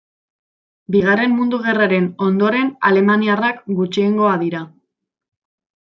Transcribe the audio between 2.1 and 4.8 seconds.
ondoren alemaniarrak gutxiengoa dira.